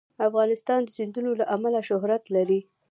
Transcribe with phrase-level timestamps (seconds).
[0.27, 2.59] افغانستان د سیندونه له امله شهرت لري.